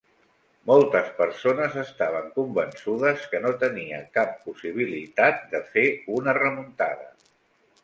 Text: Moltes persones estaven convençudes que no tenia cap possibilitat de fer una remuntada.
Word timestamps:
Moltes 0.69 1.11
persones 1.19 1.75
estaven 1.81 2.31
convençudes 2.37 3.27
que 3.35 3.43
no 3.45 3.53
tenia 3.65 4.01
cap 4.21 4.33
possibilitat 4.49 5.47
de 5.55 5.63
fer 5.77 5.87
una 6.19 6.37
remuntada. 6.43 7.09